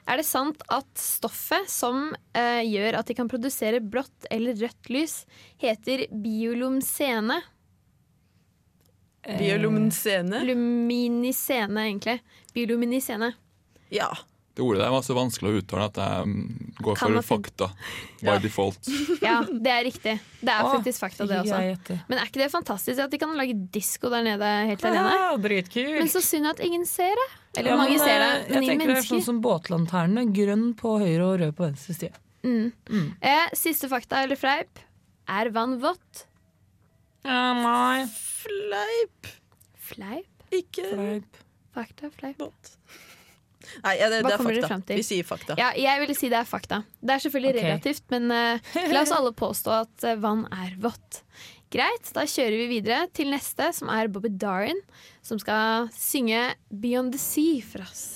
[0.09, 4.89] Er det sant at stoffet som eh, gjør at de kan produsere blått eller rødt
[4.93, 5.19] lys,
[5.61, 7.43] heter biolumsene?
[9.29, 9.45] Eh,
[10.49, 12.17] luminisene, egentlig.
[12.57, 13.35] Bioluminisene.
[13.93, 14.09] Ja.
[14.59, 17.67] Det ordet der var så vanskelig å uttale at jeg mm, går Kan for fakta
[18.19, 18.39] by Ja.
[18.43, 18.89] default.
[19.23, 20.15] Ja, det er riktig.
[20.43, 21.99] Det er faktisk fakta, det også.
[22.11, 25.13] Men er ikke det fantastisk at de kan lage disko der nede helt alene?
[25.15, 26.11] Ja, Men Dritkult.
[26.11, 27.29] så synd at ingen ser det.
[27.61, 28.59] Eller Ja, mange men, ser det, men ingen mennesker.
[28.59, 30.27] jeg tenker det er sånn som båtlanternene.
[30.35, 32.19] Grønn på høyre og rød på venstre side.
[32.43, 32.73] Mm.
[32.91, 33.07] Mm.
[33.23, 34.83] Eh, siste fakta eller fleip.
[35.29, 36.25] Er vann vått?
[37.23, 38.07] Ja, nei.
[38.11, 39.31] Fleip.
[39.89, 40.27] Fleip?
[40.51, 41.45] Ikke Fleip.
[41.79, 42.39] Fakta, fleip.
[42.43, 42.75] vått.
[43.85, 44.97] Nei, ja, det, det er fakta.
[44.97, 45.57] Vi sier fakta.
[45.61, 46.83] Ja, jeg vil si det er fakta.
[47.01, 47.69] Det er selvfølgelig okay.
[47.69, 51.23] relativt, men uh, la oss alle påstå at uh, vann er vått.
[51.73, 54.81] Greit, da kjører vi videre til neste, som er Bobby Darin,
[55.21, 58.07] som skal synge 'Beyond the Sea' for oss.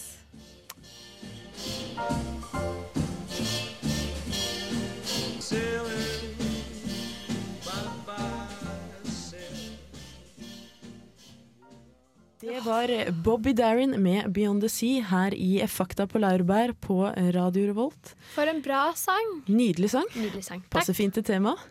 [12.42, 16.96] Det var Bobby Darin med 'Beyond the Sea' her i Fakta på laurbær på
[17.34, 18.16] Radio Revolt.
[18.34, 19.44] For en bra sang!
[19.46, 20.08] Nydelig sang.
[20.16, 20.64] Nydelig sang.
[20.64, 20.70] Takk.
[20.74, 21.62] Passer fint til temaet.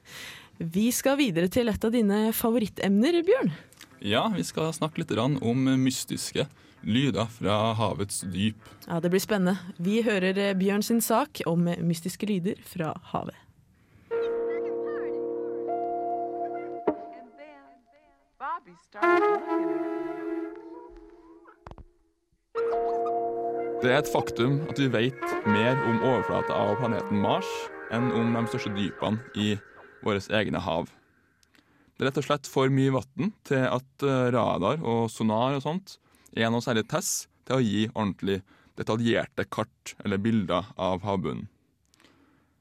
[0.58, 3.52] Vi skal videre til et av dine favorittemner, Bjørn.
[4.00, 6.48] Ja, vi skal snakke litt om mystiske
[6.88, 8.56] lyder fra havets dyp.
[8.88, 9.60] Ja, Det blir spennende.
[9.78, 13.36] Vi hører eh, Bjørn sin sak om mystiske lyder fra havet.
[23.82, 27.48] Det er et faktum at vi vet mer om overflata av planeten Mars
[27.90, 29.56] enn om de største dypene i
[30.06, 30.92] våre egne hav.
[31.98, 35.64] Det er rett og slett for mye vann til at eh, radar og sonar og
[35.66, 35.96] sånt
[36.38, 37.10] er noe særlig tess
[37.50, 38.44] til å gi ordentlig
[38.78, 41.48] detaljerte kart eller bilder av havbunnen.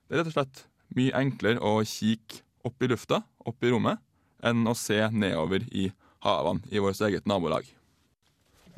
[0.09, 0.63] Det er rett og slett
[0.97, 4.01] mye enklere å kikke opp i lufta, opp i rommet,
[4.41, 5.91] enn å se nedover i
[6.25, 7.69] havene i vårt eget nabolag.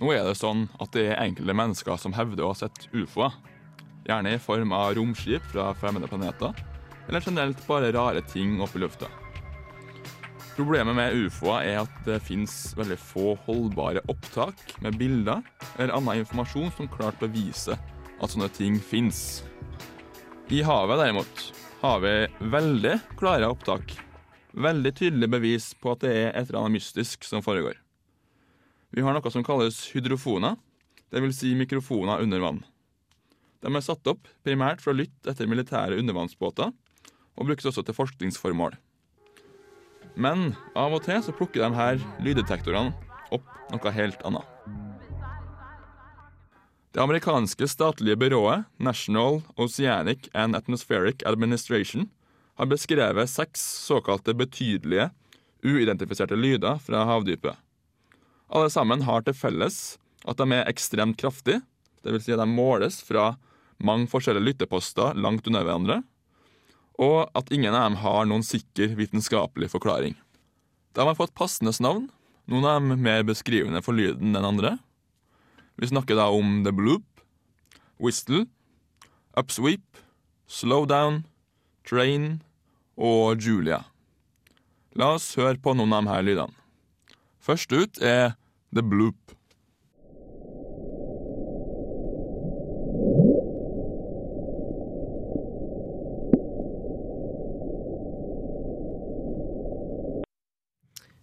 [0.01, 3.35] Nå er det sånn at det er enkelte mennesker som hevder å ha sett ufoer.
[4.07, 6.57] Gjerne i form av romskip fra fremmede planeter,
[7.09, 9.11] eller generelt bare rare ting oppe i lufta.
[10.57, 15.41] Problemet med ufoer er at det fins veldig få holdbare opptak med bilder
[15.79, 17.79] eller annen informasjon som klart beviser
[18.23, 19.43] at sånne ting fins.
[20.53, 21.47] I havet derimot
[21.81, 22.15] har vi
[22.53, 23.97] veldig klare opptak.
[24.53, 27.82] Veldig tydelig bevis på at det er et eller annet mystisk som foregår.
[28.93, 30.59] Vi har noe som kalles hydrofoner,
[31.13, 31.39] dvs.
[31.39, 32.61] Si mikrofoner under vann.
[33.65, 36.73] De er satt opp primært for å lytte etter militære undervannsbåter,
[37.33, 38.77] og brukes også til forskningsformål.
[40.21, 42.93] Men av og til så plukker de her lyddetektorene
[43.33, 44.45] opp noe helt annet.
[46.93, 52.11] Det amerikanske statlige byrået National Oceanic and Atmospheric Administration
[52.61, 55.09] har beskrevet seks såkalte betydelige,
[55.65, 57.57] uidentifiserte lyder fra havdypet.
[58.53, 59.97] Alle sammen har til felles
[60.29, 61.63] at de er ekstremt kraftige,
[62.05, 62.27] dvs.
[62.27, 63.33] Si at de måles fra
[63.83, 66.03] mange forskjellige lytteposter langt unna hverandre,
[67.01, 70.15] og at ingen av dem har noen sikker vitenskapelig forklaring.
[70.93, 72.11] De har fått passende navn,
[72.51, 74.77] noen av dem mer beskrivende for lyden enn andre.
[75.81, 77.07] Vi snakker da om The Bloop,
[78.03, 78.45] Whistle,
[79.39, 79.97] Upsweep,
[80.47, 81.23] Slowdown,
[81.89, 82.43] Train
[83.01, 83.81] og Julia.
[84.93, 86.59] La oss høre på noen av disse lydene.
[87.43, 88.37] Først ut er
[88.75, 89.35] The Bloop.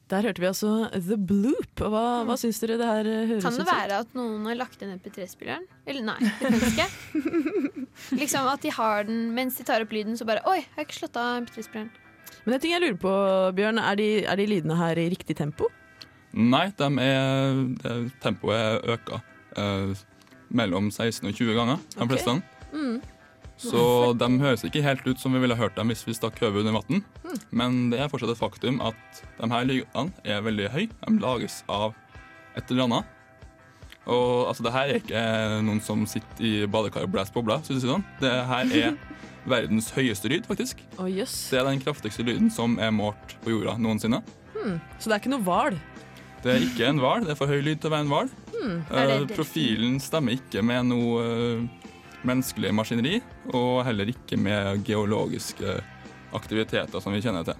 [0.10, 1.82] Der hørte vi altså The Bloop.
[1.82, 3.58] Og Hva, hva syns dere det her høres ut som?
[3.58, 5.66] Kan det være at noen har lagt inn MP3-spilleren?
[5.90, 6.88] Eller nei, det kan ikke.
[8.22, 10.86] liksom at de har den mens de tar opp lyden, så bare Oi, jeg har
[10.86, 11.90] ikke slått av MP3-spilleren.
[12.46, 13.18] Men en ting jeg lurer på,
[13.58, 15.74] Bjørn, er de, er de lydene her i riktig tempo?
[16.34, 17.62] Nei, de er,
[18.22, 19.22] tempoet er øka
[19.58, 20.02] eh,
[20.50, 22.12] mellom 16 og 20 ganger, de okay.
[22.14, 22.36] fleste.
[22.74, 23.00] Mm.
[23.60, 26.62] Så de høres ikke helt ut som vi ville hørt dem hvis vi stakk hodet
[26.64, 27.02] under vann.
[27.52, 30.92] Men det er fortsatt et faktum at de her lydene er veldig høye.
[31.04, 31.98] De lages av
[32.56, 33.16] et eller annet.
[34.10, 35.24] Og altså, det her er ikke
[35.66, 37.60] noen som sitter i badekar og blåser bobler.
[37.68, 38.06] synes jeg sånn.
[38.24, 38.96] Det her er
[39.54, 40.80] verdens høyeste lyd, faktisk.
[40.98, 41.36] Oh, yes.
[41.52, 44.24] Det er den kraftigste lyden som er målt på jorda noensinne.
[45.00, 45.78] Så det er ikke noe hval?
[46.44, 47.26] Det er ikke en hval.
[47.26, 48.30] Det er for høy lyd til å være en hval.
[48.54, 51.90] Hmm, Eh, profilen stemmer ikke med noe eh,
[52.28, 53.22] menneskelig maskineri,
[53.54, 55.78] og heller ikke med geologiske
[56.36, 57.56] aktiviteter som vi kjenner til.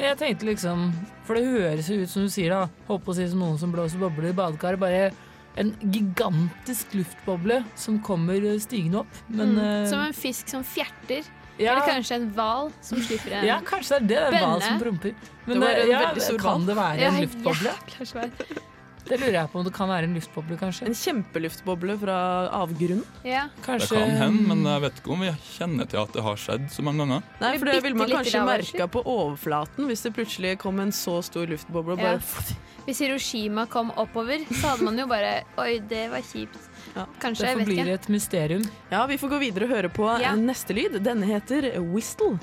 [0.00, 0.88] Jeg tenkte liksom
[1.26, 2.64] For det høres jo ut som du sier, da.
[2.88, 4.80] Holdt på å si som noen som blåser bobler i badekaret.
[4.80, 5.12] Bare
[5.60, 9.20] en gigantisk luftboble som kommer stigende opp.
[9.28, 9.86] Men Mm.
[9.88, 11.22] Som en fisk som fjerter.
[11.58, 14.38] Ja, Eller kanskje en hval som slipper en ja, kanskje det er det.
[14.38, 15.14] Det en hval som promper.
[15.44, 17.74] Men Det var eh, ja, kan det være en luftboble?
[19.02, 20.86] Det lurer jeg på om det kan være en luftboble, kanskje.
[20.86, 22.16] En kjempeluftboble fra
[22.62, 23.02] avgrunnen?
[23.26, 23.48] Ja.
[23.66, 26.68] Det kan hende, men jeg vet ikke om vi kjenner til at det har skjedd
[26.72, 27.26] så mange ganger.
[27.42, 31.18] Nei, for det ville man kanskje merka på overflaten hvis det plutselig kom en så
[31.26, 32.18] stor luftboble og Ja.
[32.82, 36.58] Hvis Hiroshima kom oppover, så hadde man jo bare Oi, det var kjipt.
[36.94, 37.94] Ja, Kanskje, det jeg vet forblir ikke.
[37.94, 38.64] et mysterium.
[38.90, 40.34] Ja, vi får gå videre og høre på Ja.
[40.36, 41.00] neste lyd.
[41.02, 42.38] Denne heter Whistle.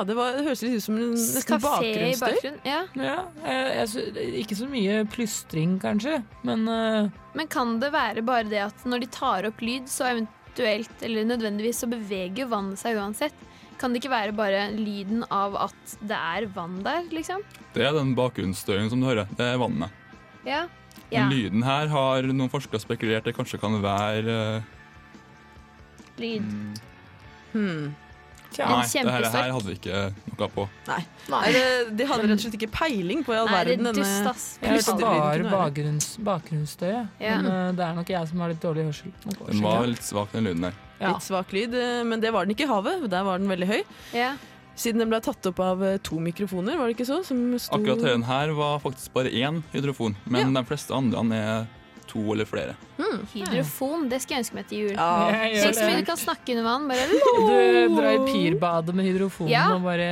[0.00, 2.54] Ja, det, var, det høres litt ut som en nesten bakgrunnsstøy.
[2.64, 2.78] Ja.
[2.96, 7.10] Ja, jeg, jeg, ikke så mye plystring, kanskje, men uh...
[7.36, 11.28] Men kan det være bare det at når de tar opp lyd, så eventuelt, eller
[11.28, 13.44] nødvendigvis, så beveger vannet seg uansett?
[13.76, 17.44] Kan det ikke være bare lyden av at det er vann der, liksom?
[17.76, 19.28] Det er den bakgrunnsstøyen som du hører.
[19.36, 20.02] Det er vannet.
[20.48, 20.64] Ja.
[21.12, 21.26] ja.
[21.26, 24.76] Men lyden her har noen forskere spekulert det kanskje kan være uh...
[26.24, 26.54] Lyd.
[27.52, 27.90] Hmm.
[28.50, 30.00] Nei, det her, her hadde vi ikke
[30.34, 30.64] noe på.
[30.88, 30.98] Nei,
[31.30, 31.62] Nei det,
[31.96, 34.34] de hadde rett og slett ikke peiling på i all Nei, verden er denne.
[34.34, 36.92] Jeg hørte bare bakgrunns, bakgrunnsstøy.
[37.22, 37.38] Ja.
[37.38, 39.14] men uh, det er nok jeg som har litt dårlig hørsel.
[39.22, 40.78] Den var litt svak, den lyden der.
[40.98, 41.14] Ja.
[41.14, 43.06] litt svak lyd, eh, men det var den ikke i havet.
[43.12, 43.80] Der var den veldig høy.
[44.16, 44.34] Ja.
[44.80, 47.20] Siden den ble tatt opp av eh, to mikrofoner, var det ikke så?
[47.26, 51.68] Som sto Akkurat høyen her var faktisk bare én hydrofon, men de fleste andre er
[52.10, 52.74] to eller flere.
[53.32, 54.92] Hydrofon, det skal jeg ønske meg til jul.
[54.98, 55.30] Ja,
[56.00, 56.88] du kan snakke under vann.
[56.90, 59.64] Bare, Du drar i pirbadet med hydrofonen Ja.
[59.74, 60.10] og bare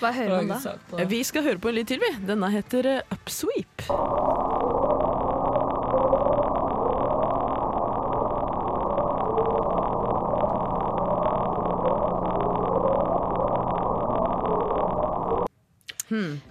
[0.00, 0.76] hva hører man da?
[0.98, 1.06] Eh.
[1.10, 2.12] Vi skal høre på en lyd til, vi.
[2.26, 3.86] Denne heter Upsweep.
[3.88, 4.66] Upsweep.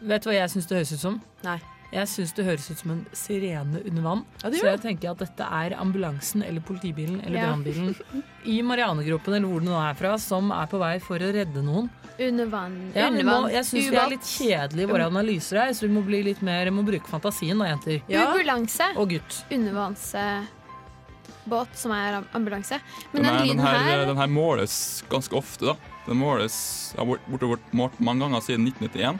[0.05, 1.19] Vet du hva jeg syns det høres ut som?
[1.45, 1.57] Nei.
[1.95, 4.23] Jeg syns det høres ut som en sirene under vann.
[4.43, 7.45] Ja, Så jeg tenker at dette er ambulansen eller politibilen eller Ja.
[7.53, 7.95] brannbilen
[8.45, 11.63] i Marianegropen eller hvor det nå er fra, som er på vei for å redde
[11.63, 11.87] noen.
[12.19, 12.75] Under vann.
[12.95, 13.51] Ja, under må, vann.
[13.51, 16.41] jeg syns vi er litt kjedelige i våre analyser her, så vi må bli litt
[16.41, 18.01] mer, må bruke fantasien da, jenter.
[18.07, 18.31] Ja.
[18.33, 18.91] Ubalanse.
[18.97, 19.43] Og gutt.
[19.51, 22.79] Undervannsbåt som er ambulanse.
[23.13, 25.65] Men Den, den, her, den, her, den måles ganske ofte.
[25.65, 25.75] da.
[26.07, 29.19] Den måles har bort- bortover målt mange ganger siden 1991.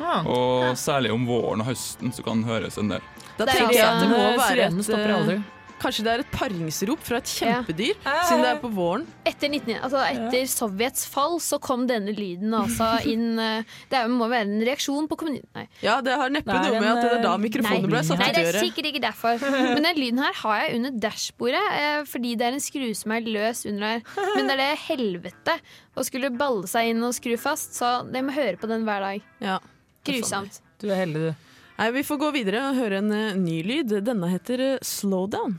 [0.00, 0.20] Ja.
[0.30, 3.04] Og særlig om våren og høsten så kan den høres en del.
[3.38, 5.38] Da er tenker jeg at det må være en stopper eh, aldri.
[5.84, 7.58] Kanskje det er et paringsrop fra et Ja.
[7.60, 9.02] kjempedyr, siden det er på våren.
[9.28, 14.08] Etter, 19, altså etter Sovjets fall så kom denne lyden altså inn eh, Det er-
[14.08, 15.44] må være en reaksjon på kommunen...
[15.54, 15.66] Nei.
[15.84, 18.30] Ja, det har neppe noe med at det er da eh, mikrofonen ble satt Nei,
[18.32, 19.44] det er sikkert ikke derfor.
[19.44, 23.12] Men den lyden her har jeg under dashbordet, eh, fordi det er en skru som
[23.18, 24.04] er løs under her.
[24.38, 25.58] Men det er det helvete
[26.00, 29.04] å skulle balle seg inn og skru fast, så det må høre på den hver
[29.04, 29.26] dag.
[29.44, 29.58] Ja.
[30.06, 30.60] Grusomt.
[30.80, 31.53] Du er heldig, du.
[31.74, 33.96] Nei, Vi får gå videre og høre en eh, ny lyd.
[34.06, 35.58] Denne heter eh, Slowdown.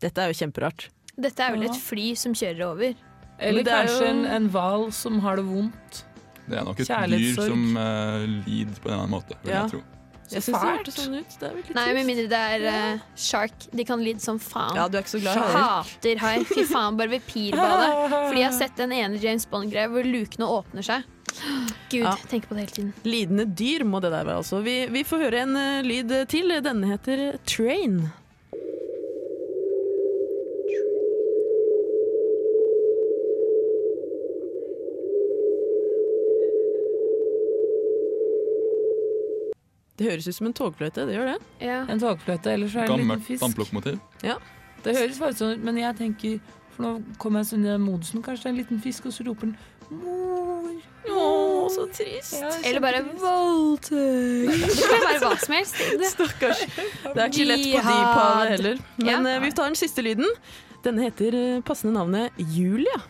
[0.00, 0.88] Dette er jo kjemperart.
[1.20, 2.94] Dette er vel et fly som kjører over.
[3.40, 6.06] Eller det er kanskje en, en hval som har det vondt.
[6.50, 9.62] Det er nok et dyr som uh, lider på en eller annen måte, vil Ja.
[9.64, 9.82] jeg tro.
[10.30, 11.32] Jeg syns det hørtes sånn ut.
[11.40, 13.64] Det er Nei, med mindre det er uh, shark.
[13.74, 14.76] De kan lide som faen.
[14.78, 15.40] Ja, du er ikke så glad.
[15.56, 16.36] Hater hai.
[16.46, 17.88] Fy faen, bare ved pirbadet.
[18.28, 21.02] Fordi jeg har sett den ene James Bond-greia hvor lukene åpner seg.
[21.90, 22.14] Gud, Ja.
[22.30, 22.92] tenker på det hele tiden.
[23.06, 24.62] Lidende dyr må det der være, altså.
[24.62, 26.54] Vi, vi får høre en uh, lyd til.
[26.62, 27.98] Denne heter Train.
[40.00, 41.38] Det høres ut som en togfløyte, det gjør det.
[41.60, 41.82] Ja.
[41.92, 43.42] En togfløyte, eller så er det en liten Gammelt fisk.
[43.44, 43.98] damplokomotiv.
[44.80, 46.38] Det høres faktisk sånn ut, men jeg tenker
[46.72, 48.22] For nå kommer jeg sånn i den modusen.
[48.24, 49.56] Kanskje det er en liten fisk, og så roper den
[50.00, 50.78] mor.
[51.10, 52.38] Å, så trist.
[52.40, 53.20] Ja, Eller bare kjempetrist.
[53.20, 54.76] voldtekt.
[54.80, 55.76] Det kan være hva som helst.
[56.00, 56.10] Det.
[56.14, 56.64] Stakkars.
[56.70, 57.92] Det er ikke lett på Jihad.
[57.92, 58.82] dyphavet heller.
[58.96, 59.36] Men Ja.
[59.36, 60.32] eh, vi tar den siste lyden.
[60.84, 63.02] Denne heter eh, passende navnet Julia.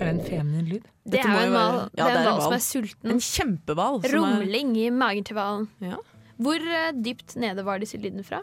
[0.00, 0.86] Er det en feminin lyd?
[1.10, 3.12] Det er jo en hval ja, som er sulten.
[3.14, 4.00] En kjempehval.
[4.14, 5.68] Rumling er- i magen til hvalen.
[5.84, 5.98] Ja.
[6.40, 8.42] Hvor eh, dypt nede var disse lydene fra?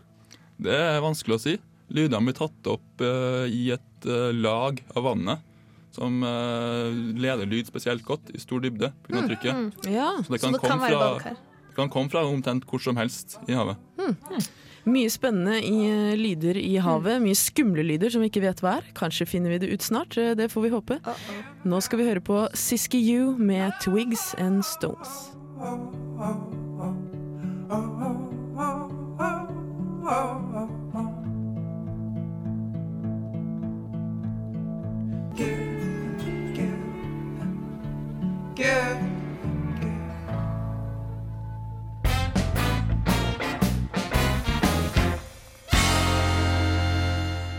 [0.61, 1.55] Det er vanskelig å si.
[1.93, 5.45] Lydene blir tatt opp uh, i et uh, lag av vannet
[5.95, 9.23] som uh, leder lyd spesielt godt i stor dybde pga.
[9.23, 9.77] trykket.
[9.89, 10.11] ja.
[10.21, 11.35] Så det Så kan, det kan komme være fra,
[11.69, 13.79] det kan komme fra omtrent hvor som helst i havet.
[14.87, 17.19] Mye spennende i eh, lyder i havet.
[17.21, 18.87] Mye skumle lyder som vi ikke vet hva er.
[18.97, 20.17] Kanskje finner vi det ut snart.
[20.17, 20.99] eh, Det får vi håpe.
[21.67, 25.33] Nå skal vi høre på Siski You med Twigs and Stones.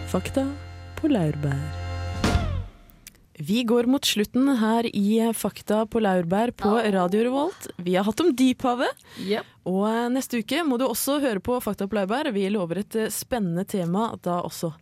[0.08, 0.44] Fakta
[0.98, 1.58] på laurbær.
[3.38, 7.68] Vi går mot slutten her i Fakta på laurbær på Radio Revolt.
[7.78, 9.44] Vi har hatt om dyphavet, Yep.
[9.70, 12.32] og eh, neste uke må du også høre på Fakta på laurbær.
[12.34, 14.72] Vi lover et eh, spennende tema da også.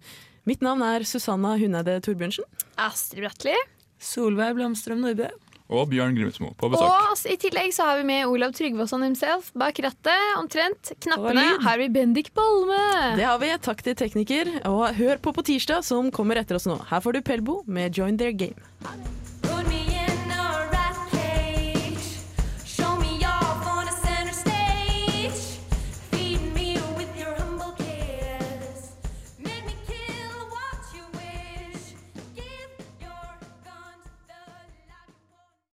[0.49, 2.47] Mitt navn er Susanna Huneide Torbjørnsen.
[2.81, 3.57] Astrid Bratli.
[3.99, 5.29] Solveig Blomstrøm Nordbø.
[5.67, 6.87] Og Bjørn Grimsmo på besøk.
[6.87, 10.29] Og i tillegg så har vi med Olav Tryggvason himself bak rattet.
[10.39, 10.93] Omtrent.
[11.03, 11.47] Knappene.
[11.65, 12.79] Har vi Bendik Balme.
[13.19, 13.51] Det har vi.
[13.67, 14.53] Takk til tekniker.
[14.71, 16.79] Og hør på på tirsdag, som kommer etter oss nå.
[16.91, 19.26] Her får du Pelbo med Join Their Game.